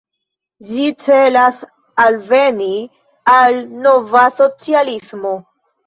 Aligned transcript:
Ĝi 0.69 0.87
celas 1.07 1.59
alveni 2.07 2.73
al 3.37 3.63
nova 3.87 4.29
socialismo. 4.43 5.41